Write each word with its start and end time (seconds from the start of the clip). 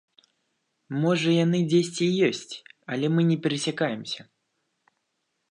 Можа 1.03 1.29
яны 1.45 1.59
дзесьці 1.73 2.07
і 2.07 2.15
ёсць, 2.31 2.55
але 2.95 3.05
мы 3.17 3.21
не 3.29 3.37
перасякаемся. 3.45 4.21